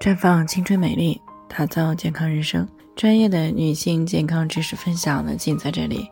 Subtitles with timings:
[0.00, 2.66] 绽放青春美丽，打造健康人生。
[2.96, 6.08] 专业的女性健康知识分享呢，尽在这里。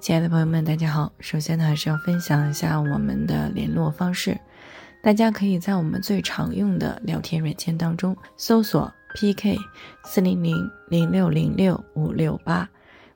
[0.00, 1.12] 亲爱的朋友们，大家好。
[1.20, 4.40] 首先呢，还是要分享一下我们的联络方式。
[5.02, 9.58] 大家可以在我们最常用的聊天软件当中搜索 PK
[10.06, 10.56] 四零零
[10.88, 12.66] 零六零六五六八，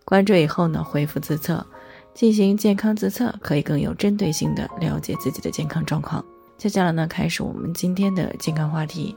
[0.05, 1.67] 关注以后呢，回复自测
[2.13, 6.23] 进行健康自测，可以更有针对性的了解自己的健康状况。
[6.59, 9.17] 接下来呢，开始我们今天的健康话题。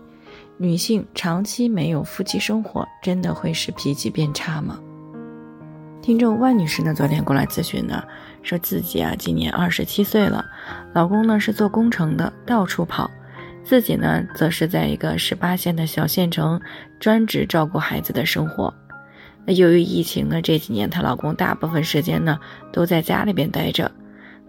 [0.58, 4.80] 女性长期没有夫妻生活，真的会使脾气变差吗？
[6.02, 8.04] 听众万女士呢，昨天过来咨询呢，
[8.44, 10.46] 说自己啊今年二十七岁了，
[10.94, 13.10] 老公呢是做工程的，到处跑，
[13.64, 16.62] 自己呢则是在一个十八线的小县城，
[17.00, 18.74] 专职照顾孩子的生活。
[19.46, 22.38] 那由于疫情呢，这几年她老公大部分时间呢
[22.72, 23.92] 都在家里边待着。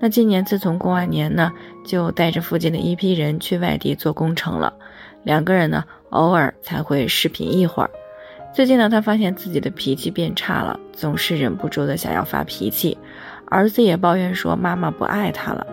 [0.01, 1.53] 那今年自从过完年呢，
[1.87, 4.75] 就带着附近的一批人去外地做工程了，
[5.25, 5.85] 两个人呢。
[6.11, 7.91] 偶尔才会视频一会儿。
[8.55, 12.97] 最近呢，她发现自己的脾气变差了，总是忍不住的想要发脾气。
[13.47, 15.67] 儿子也抱怨说妈妈不爱他了。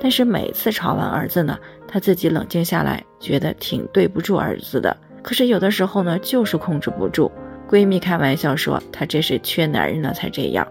[0.00, 4.96] 但是每次吵完儿子呢，她自己冷静下来，觉得挺对不住儿子的。
[5.20, 7.28] 可是有的时候呢，就是控制不住。
[7.68, 10.64] 闺蜜开玩笑说，她这是缺男人了才这样。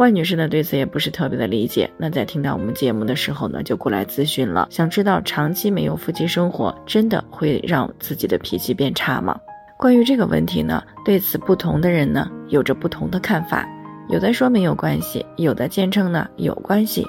[0.00, 9.38] 万女士呢对此也不是特别的理解，那在听到我们节目的时候呢，就过来咨询了，想知道长期没有夫妻生活，真的会让自己的脾气变差吗？
[9.76, 13.68] 关于这个问题呢，对此不同的人呢有着不同的看法，
[14.08, 17.06] 有的说没有关系，有的坚称呢有关系。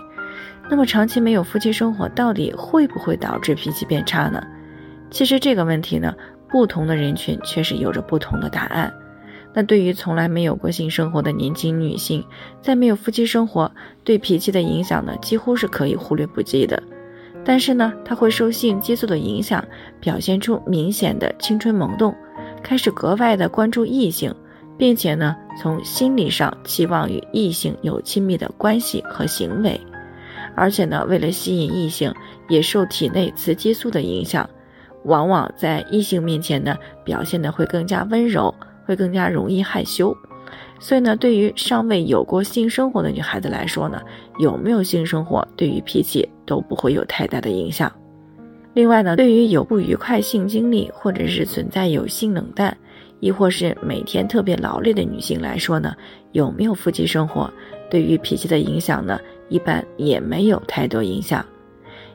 [0.69, 4.45] 那么长期没有夫妻生活，到底会不会导致脾气变差呢？
[5.09, 6.13] 其实这个问题呢，
[6.49, 8.91] 不同的人群确实有着不同的答案。
[9.53, 12.23] 那对于从来没有过性生活的年轻女性，
[12.61, 13.69] 在没有夫妻生活，
[14.03, 16.81] 对脾气的影响呢，几乎是可以忽略不计的。
[17.43, 19.63] 但是呢，她会受性激素的影响，
[19.99, 22.15] 表现出明显的青春萌动，
[22.63, 24.33] 开始格外的关注异性，
[24.77, 29.79] 并且呢，从心理上期望与异性有亲密的关系和行为，
[30.55, 32.13] 而且呢，为了吸引异性，
[32.47, 34.49] 也受体内雌激素的影响，
[35.03, 38.53] 往往在异性面前呢，表现的会更加温柔。
[38.91, 40.15] 会更加容易害羞，
[40.77, 44.01] 所以呢，对于尚未有过性生活的女孩子来说呢，
[44.37, 47.89] 有没有性生活对于脾气都不会有太大的影响。
[48.73, 52.75] 另外呢，对于有不愉快性经历或者是存在有性冷淡，
[53.21, 55.95] 亦或是每天特别劳累的女性来说呢，
[56.33, 57.49] 有没有夫妻生活
[57.89, 61.45] 对于脾气的影响呢，一般也没有太多影响，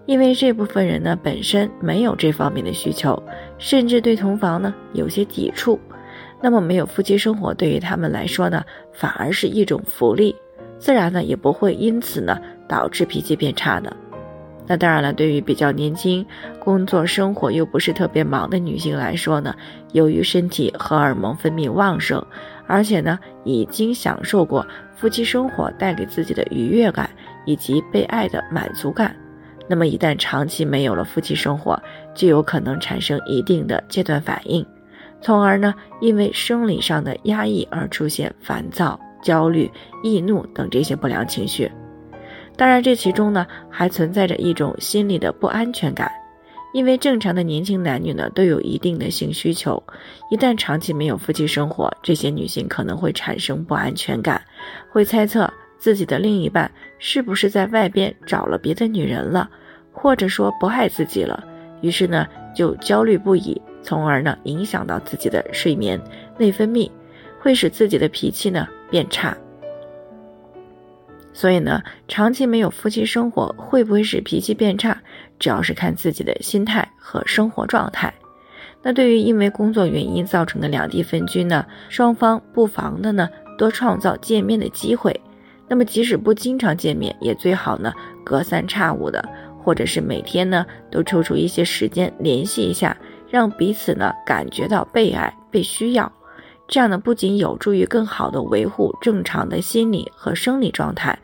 [0.05, 3.23] 因为这部分人呢本身没有这方面的需求，
[3.57, 5.81] 甚至对同房呢有些抵触。
[6.43, 10.37] 那么没有夫妻生活对于他们来说呢，反而是一种福利，
[10.79, 12.39] 自然呢也不会因此呢
[12.69, 13.97] 导致脾气变差的。
[14.69, 16.27] 那当然了，对于比较年轻、
[16.59, 19.55] 工作生活又不是特别忙的女性来说呢，
[19.93, 22.25] 由于身体荷尔蒙分泌旺盛，
[22.67, 24.67] 而且呢已经享受过
[24.97, 27.09] 夫妻生活带给自己的愉悦感
[27.45, 29.15] 以及被爱的满足感，
[29.69, 31.81] 那么一旦长期没有了夫妻生活，
[32.13, 34.67] 就有可能产生一定的戒断反应。
[35.27, 39.69] 从而呢，因为生理上的压抑而出现烦躁、焦虑、
[40.01, 41.69] 易怒等这些不良情绪。
[42.57, 46.09] 当然，这其中呢还存在着一种心理的不安全感，
[46.73, 49.83] 因为正常的年轻男女呢都有一定的性需求，
[50.31, 54.41] 一旦长期没有夫妻生活，这些女性可能会产生不安全感，
[54.93, 56.71] 会猜测自己的另一半
[57.01, 59.51] 是不是在外边找了别的女人了，
[59.91, 61.43] 或者说不爱自己了，
[61.81, 63.61] 于是呢就焦虑不已。
[63.87, 66.03] 从而呢，影响到自己的睡眠、
[66.37, 66.91] 内分泌，
[67.39, 69.37] 会使自己的脾气呢变差。
[71.33, 75.01] 所以呢，长期没有夫妻生活，会不会使脾气变差？
[75.39, 78.13] 主要是看自己的心态和生活状态。
[78.83, 85.21] 那对于因为工作原因造成的两地分居呢，双方不妨的呢多创造见面的机会。
[85.69, 87.93] 那么即使不经常见面，也最好呢
[88.25, 89.23] 隔三差五的，
[89.63, 92.97] 或者是每天呢都抽出一些时间联系一下。
[93.31, 96.11] 让彼此呢感觉到被爱、被需要，
[96.69, 101.19] 这样呢不仅有助于更好的维护正常的心理和生理状态，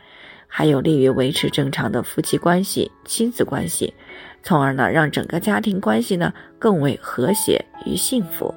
[0.46, 3.92] 还有利于维持正常的夫妻关系、亲子关系，
[4.42, 8.54] 从而呢让整个家庭关系呢更为和谐与幸福。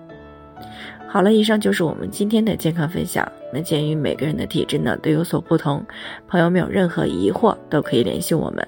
[1.07, 3.25] 好了，以上就是我们今天的健康分享。
[3.53, 5.81] 那鉴于每个人的体质呢都有所不同，
[6.27, 8.67] 朋友们有任何疑惑都可以联系我们。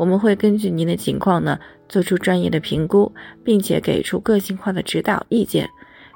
[0.00, 3.12] 我们会根据您的情况呢，做出专业的评估，
[3.44, 5.68] 并且给出个性化的指导意见。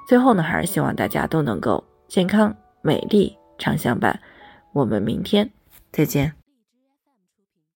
[0.08, 4.18] 最后呢，还是希望大家都能够健康、美丽、常相伴。
[4.72, 5.50] 我们明天
[5.92, 6.43] 再见。